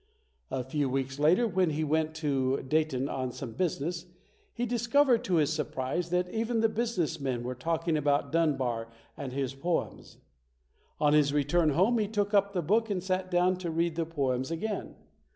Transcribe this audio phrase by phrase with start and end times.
[0.49, 4.07] A few weeks later when he went to Dayton on some business,
[4.51, 9.31] he discovered to his surprise that even the business men were talking about Dunbar and
[9.31, 10.17] his poems.
[10.99, 14.07] On his return home, he took up the book and sat down to read the
[14.07, 14.95] poems again.